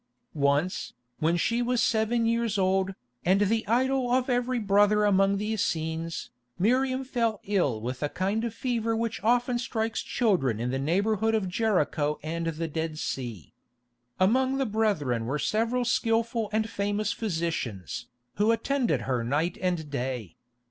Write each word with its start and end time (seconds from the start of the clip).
Once, 0.33 0.93
when 1.19 1.37
she 1.37 1.61
was 1.61 1.79
seven 1.79 2.25
years 2.25 2.57
old, 2.57 2.95
and 3.23 3.41
the 3.41 3.63
idol 3.67 4.11
of 4.11 4.31
every 4.31 4.57
brother 4.57 5.05
among 5.05 5.37
the 5.37 5.53
Essenes, 5.53 6.31
Miriam 6.57 7.03
fell 7.03 7.39
ill 7.43 7.79
with 7.79 8.01
a 8.01 8.09
kind 8.09 8.43
of 8.43 8.51
fever 8.51 8.95
which 8.95 9.23
often 9.23 9.59
strikes 9.59 10.01
children 10.01 10.59
in 10.59 10.71
the 10.71 10.79
neighbourhood 10.79 11.35
of 11.35 11.47
Jericho 11.47 12.17
and 12.23 12.47
the 12.47 12.67
Dead 12.67 12.97
Sea. 12.97 13.53
Among 14.19 14.57
the 14.57 14.65
brethren 14.65 15.27
were 15.27 15.37
several 15.37 15.85
skilful 15.85 16.49
and 16.51 16.67
famous 16.67 17.11
physicians, 17.11 18.07
who 18.37 18.51
attended 18.51 19.01
her 19.01 19.23
night 19.23 19.55
and 19.61 19.87
day. 19.91 20.35